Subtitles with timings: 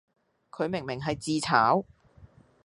[0.49, 1.85] 佢明明係自炒